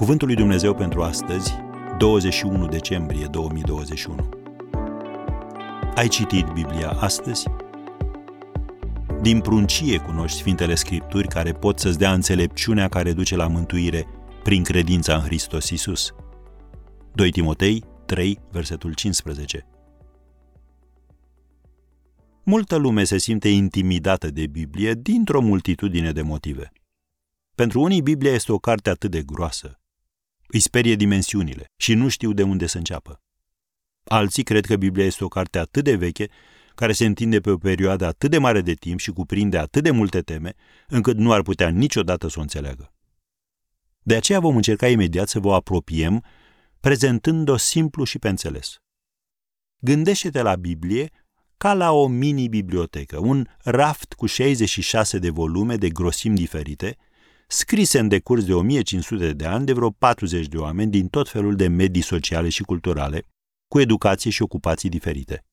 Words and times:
Cuvântul 0.00 0.26
lui 0.26 0.36
Dumnezeu 0.36 0.74
pentru 0.74 1.02
astăzi, 1.02 1.52
21 1.98 2.66
decembrie 2.66 3.26
2021. 3.26 4.28
Ai 5.94 6.08
citit 6.08 6.46
Biblia 6.46 6.90
astăzi? 6.90 7.46
Din 9.22 9.40
pruncie 9.40 9.98
cunoști 9.98 10.38
Sfintele 10.38 10.74
Scripturi 10.74 11.28
care 11.28 11.52
pot 11.52 11.78
să-ți 11.78 11.98
dea 11.98 12.12
înțelepciunea 12.12 12.88
care 12.88 13.12
duce 13.12 13.36
la 13.36 13.46
mântuire 13.46 14.06
prin 14.42 14.62
credința 14.62 15.14
în 15.14 15.20
Hristos 15.20 15.70
Isus. 15.70 16.14
2 17.14 17.30
Timotei 17.30 17.84
3, 18.06 18.38
versetul 18.50 18.94
15. 18.94 19.66
Multă 22.44 22.76
lume 22.76 23.04
se 23.04 23.18
simte 23.18 23.48
intimidată 23.48 24.30
de 24.30 24.46
Biblie 24.46 24.94
dintr-o 24.94 25.40
multitudine 25.40 26.12
de 26.12 26.22
motive. 26.22 26.72
Pentru 27.54 27.80
unii, 27.80 28.02
Biblia 28.02 28.32
este 28.32 28.52
o 28.52 28.58
carte 28.58 28.90
atât 28.90 29.10
de 29.10 29.22
groasă, 29.22 29.79
îi 30.52 30.60
sperie 30.60 30.94
dimensiunile 30.94 31.64
și 31.76 31.94
nu 31.94 32.08
știu 32.08 32.32
de 32.32 32.42
unde 32.42 32.66
să 32.66 32.78
înceapă. 32.78 33.22
Alții 34.04 34.42
cred 34.42 34.64
că 34.64 34.76
Biblia 34.76 35.04
este 35.04 35.24
o 35.24 35.28
carte 35.28 35.58
atât 35.58 35.84
de 35.84 35.96
veche, 35.96 36.28
care 36.74 36.92
se 36.92 37.04
întinde 37.04 37.40
pe 37.40 37.50
o 37.50 37.56
perioadă 37.56 38.06
atât 38.06 38.30
de 38.30 38.38
mare 38.38 38.60
de 38.60 38.74
timp 38.74 38.98
și 38.98 39.10
cuprinde 39.10 39.58
atât 39.58 39.82
de 39.82 39.90
multe 39.90 40.20
teme, 40.20 40.54
încât 40.88 41.16
nu 41.16 41.32
ar 41.32 41.42
putea 41.42 41.68
niciodată 41.68 42.28
să 42.28 42.38
o 42.38 42.42
înțeleagă. 42.42 42.92
De 44.02 44.16
aceea 44.16 44.40
vom 44.40 44.56
încerca 44.56 44.88
imediat 44.88 45.28
să 45.28 45.38
vă 45.38 45.54
apropiem, 45.54 46.24
prezentând-o 46.80 47.56
simplu 47.56 48.04
și 48.04 48.18
pe 48.18 48.28
înțeles. 48.28 48.76
Gândește-te 49.78 50.42
la 50.42 50.54
Biblie 50.54 51.10
ca 51.56 51.74
la 51.74 51.92
o 51.92 52.06
mini-bibliotecă, 52.06 53.18
un 53.18 53.46
raft 53.58 54.12
cu 54.12 54.26
66 54.26 55.18
de 55.18 55.30
volume 55.30 55.76
de 55.76 55.88
grosimi 55.88 56.34
diferite, 56.34 56.96
scrise 57.52 57.98
în 57.98 58.08
decurs 58.08 58.44
de 58.44 58.54
1500 58.54 59.32
de 59.32 59.46
ani 59.46 59.66
de 59.66 59.72
vreo 59.72 59.90
40 59.90 60.46
de 60.46 60.56
oameni 60.56 60.90
din 60.90 61.08
tot 61.08 61.28
felul 61.28 61.56
de 61.56 61.68
medii 61.68 62.02
sociale 62.02 62.48
și 62.48 62.62
culturale, 62.62 63.26
cu 63.68 63.80
educație 63.80 64.30
și 64.30 64.42
ocupații 64.42 64.88
diferite. 64.88 65.44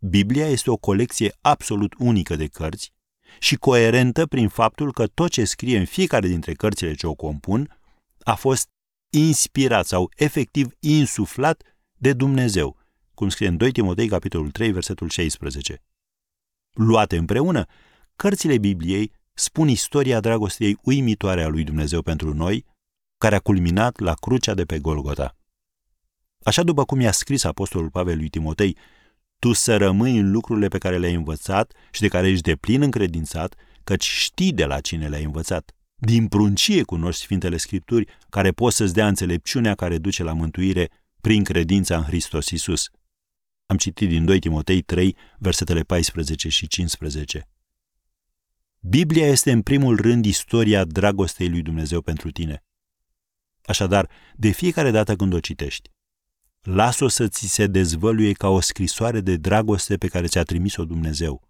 Biblia 0.00 0.46
este 0.46 0.70
o 0.70 0.76
colecție 0.76 1.34
absolut 1.40 1.94
unică 1.98 2.36
de 2.36 2.46
cărți 2.46 2.92
și 3.38 3.56
coerentă 3.56 4.26
prin 4.26 4.48
faptul 4.48 4.92
că 4.92 5.06
tot 5.06 5.30
ce 5.30 5.44
scrie 5.44 5.78
în 5.78 5.84
fiecare 5.84 6.28
dintre 6.28 6.52
cărțile 6.52 6.94
ce 6.94 7.06
o 7.06 7.14
compun 7.14 7.78
a 8.22 8.34
fost 8.34 8.68
inspirat 9.10 9.86
sau 9.86 10.10
efectiv 10.16 10.68
insuflat 10.80 11.62
de 11.96 12.12
Dumnezeu, 12.12 12.76
cum 13.14 13.28
scrie 13.28 13.48
în 13.48 13.56
2 13.56 13.72
Timotei, 13.72 14.08
capitolul 14.08 14.50
3, 14.50 14.72
versetul 14.72 15.08
16. 15.08 15.82
Luate 16.70 17.16
împreună, 17.16 17.66
cărțile 18.16 18.58
Bibliei 18.58 19.12
spun 19.34 19.68
istoria 19.68 20.20
dragostei 20.20 20.78
uimitoare 20.82 21.42
a 21.42 21.48
lui 21.48 21.64
Dumnezeu 21.64 22.02
pentru 22.02 22.34
noi, 22.34 22.64
care 23.18 23.34
a 23.34 23.40
culminat 23.40 23.98
la 23.98 24.14
crucea 24.14 24.54
de 24.54 24.64
pe 24.64 24.78
Golgota. 24.78 25.36
Așa 26.44 26.62
după 26.62 26.84
cum 26.84 27.00
i-a 27.00 27.12
scris 27.12 27.44
apostolul 27.44 27.90
Pavel 27.90 28.16
lui 28.16 28.28
Timotei, 28.28 28.76
tu 29.38 29.52
să 29.52 29.76
rămâi 29.76 30.18
în 30.18 30.30
lucrurile 30.30 30.68
pe 30.68 30.78
care 30.78 30.98
le-ai 30.98 31.14
învățat 31.14 31.72
și 31.90 32.00
de 32.00 32.08
care 32.08 32.28
ești 32.28 32.42
deplin 32.42 32.82
încredințat, 32.82 33.54
căci 33.84 34.04
știi 34.04 34.52
de 34.52 34.64
la 34.64 34.80
cine 34.80 35.08
le-ai 35.08 35.24
învățat. 35.24 35.74
Din 35.94 36.28
pruncie 36.28 36.82
cunoști 36.82 37.22
Sfintele 37.22 37.56
Scripturi, 37.56 38.06
care 38.28 38.50
pot 38.50 38.72
să-ți 38.72 38.94
dea 38.94 39.06
înțelepciunea 39.06 39.74
care 39.74 39.98
duce 39.98 40.22
la 40.22 40.32
mântuire 40.32 40.90
prin 41.20 41.44
credința 41.44 41.96
în 41.96 42.02
Hristos 42.02 42.50
Isus. 42.50 42.88
Am 43.66 43.76
citit 43.76 44.08
din 44.08 44.24
2 44.24 44.38
Timotei 44.38 44.82
3, 44.82 45.16
versetele 45.38 45.80
14 45.80 46.48
și 46.48 46.66
15. 46.66 47.48
Biblia 48.84 49.26
este 49.26 49.50
în 49.50 49.62
primul 49.62 49.96
rând 49.96 50.24
istoria 50.24 50.84
dragostei 50.84 51.48
lui 51.48 51.62
Dumnezeu 51.62 52.00
pentru 52.00 52.30
tine. 52.30 52.64
Așadar, 53.64 54.10
de 54.36 54.50
fiecare 54.50 54.90
dată 54.90 55.16
când 55.16 55.32
o 55.32 55.40
citești, 55.40 55.90
lasă-o 56.60 57.08
să 57.08 57.28
ți 57.28 57.46
se 57.46 57.66
dezvăluie 57.66 58.32
ca 58.32 58.48
o 58.48 58.60
scrisoare 58.60 59.20
de 59.20 59.36
dragoste 59.36 59.96
pe 59.96 60.08
care 60.08 60.26
ți-a 60.26 60.42
trimis-o 60.42 60.84
Dumnezeu. 60.84 61.48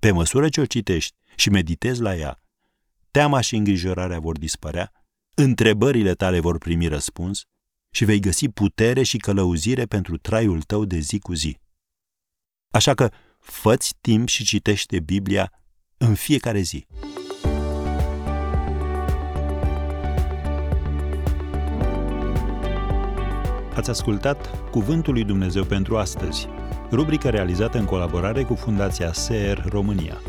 Pe 0.00 0.10
măsură 0.10 0.48
ce 0.48 0.60
o 0.60 0.66
citești 0.66 1.16
și 1.36 1.50
meditezi 1.50 2.00
la 2.00 2.16
ea, 2.16 2.42
teama 3.10 3.40
și 3.40 3.56
îngrijorarea 3.56 4.18
vor 4.18 4.38
dispărea, 4.38 4.92
întrebările 5.34 6.14
tale 6.14 6.40
vor 6.40 6.58
primi 6.58 6.86
răspuns 6.86 7.42
și 7.90 8.04
vei 8.04 8.20
găsi 8.20 8.48
putere 8.48 9.02
și 9.02 9.18
călăuzire 9.18 9.86
pentru 9.86 10.16
traiul 10.16 10.62
tău 10.62 10.84
de 10.84 10.98
zi 10.98 11.18
cu 11.18 11.34
zi. 11.34 11.58
Așa 12.70 12.94
că, 12.94 13.12
fă 13.38 13.76
timp 14.00 14.28
și 14.28 14.44
citește 14.44 15.00
Biblia 15.00 15.61
în 16.02 16.14
fiecare 16.14 16.60
zi. 16.60 16.86
Ați 23.74 23.90
ascultat 23.90 24.70
Cuvântul 24.70 25.12
lui 25.12 25.24
Dumnezeu 25.24 25.64
pentru 25.64 25.96
astăzi, 25.96 26.48
rubrica 26.90 27.30
realizată 27.30 27.78
în 27.78 27.84
colaborare 27.84 28.42
cu 28.42 28.54
Fundația 28.54 29.12
SER 29.12 29.64
România. 29.68 30.20